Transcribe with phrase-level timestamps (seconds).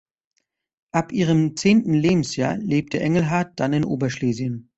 [0.91, 4.67] Ab ihrem zehnten Lebensjahr lebte Engelhardt dann in Oberschlesien.